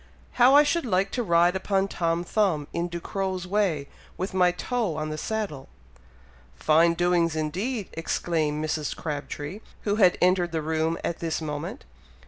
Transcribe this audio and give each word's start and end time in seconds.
"How 0.41 0.55
I 0.55 0.63
should 0.63 0.83
like 0.87 1.11
to 1.11 1.21
ride 1.21 1.55
upon 1.55 1.87
Tom 1.87 2.23
Thumb, 2.23 2.67
in 2.73 2.87
Ducrow's 2.89 3.45
way, 3.45 3.87
with 4.17 4.33
my 4.33 4.49
toe 4.51 4.95
on 4.95 5.09
the 5.09 5.15
saddle!" 5.19 5.69
"Fine 6.55 6.95
doings 6.95 7.35
indeed!" 7.35 7.87
exclaimed 7.93 8.65
Mrs. 8.65 8.95
Crabtree, 8.97 9.59
who 9.81 9.97
had 9.97 10.17
entered 10.19 10.53
the 10.53 10.63
room 10.63 10.97
at 11.03 11.19
this 11.19 11.39
moment. 11.39 11.85